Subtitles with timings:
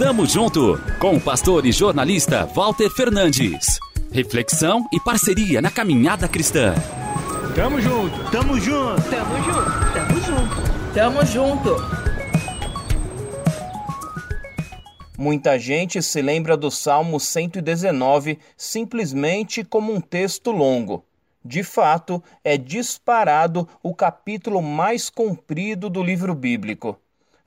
[0.00, 3.78] Tamo junto com o pastor e jornalista Walter Fernandes.
[4.10, 6.72] Reflexão e parceria na caminhada cristã.
[7.54, 11.76] Tamo junto, tamo junto, tamo junto, tamo junto, tamo junto.
[15.18, 21.04] Muita gente se lembra do Salmo 119 simplesmente como um texto longo.
[21.44, 26.98] De fato, é disparado o capítulo mais comprido do livro bíblico.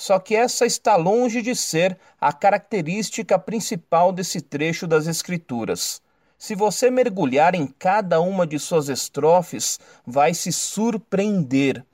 [0.00, 6.00] Só que essa está longe de ser a característica principal desse trecho das Escrituras.
[6.38, 11.84] Se você mergulhar em cada uma de suas estrofes, vai se surpreender.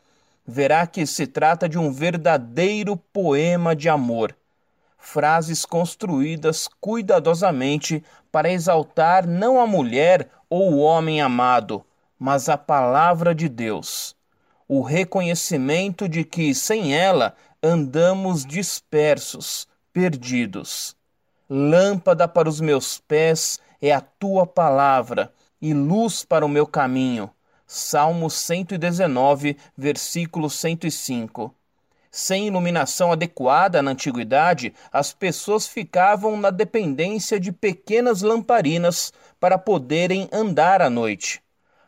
[0.47, 4.37] Verá que se trata de um verdadeiro poema de amor.
[4.97, 11.85] Frases construídas cuidadosamente para exaltar não a mulher ou o homem amado,
[12.17, 14.15] mas a palavra de Deus.
[14.69, 17.35] O reconhecimento de que, sem ela,
[17.67, 20.97] andamos dispersos, perdidos.
[21.51, 27.29] Lâmpada para os meus pés é a tua palavra e luz para o meu caminho.
[27.67, 31.53] Salmo 119, versículo 105.
[32.09, 40.29] Sem iluminação adequada na antiguidade, as pessoas ficavam na dependência de pequenas lamparinas para poderem
[40.33, 41.43] andar à noite.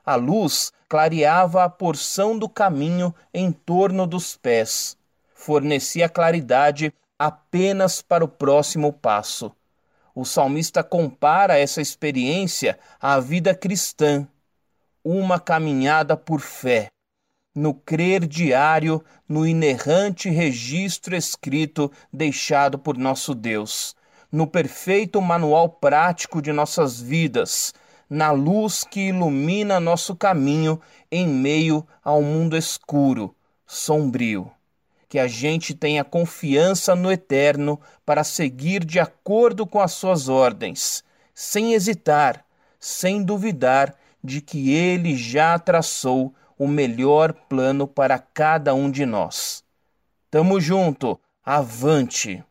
[0.05, 4.98] A luz clareava a porção do caminho em torno dos pés
[5.39, 9.53] fornecia claridade apenas para o próximo passo.
[10.13, 14.27] O salmista compara essa experiência à vida cristã,
[15.03, 16.89] uma caminhada por fé,
[17.55, 23.95] no crer diário no inerrante registro escrito deixado por nosso Deus,
[24.33, 27.73] no perfeito manual prático de nossas vidas,
[28.11, 30.81] na luz que ilumina nosso caminho
[31.13, 34.51] em meio ao mundo escuro, sombrio
[35.09, 41.03] que a gente tenha confiança no Eterno para seguir de acordo com as suas ordens,
[41.35, 42.45] sem hesitar,
[42.79, 49.63] sem duvidar de que Ele já traçou o melhor plano para cada um de nós.
[50.31, 52.45] Tamo junto, avante!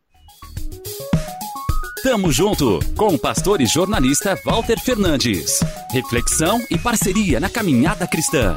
[2.02, 5.58] Tamo junto com o pastor e jornalista Walter Fernandes.
[5.90, 8.56] Reflexão e parceria na caminhada cristã.